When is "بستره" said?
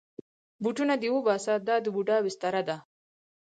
2.25-2.61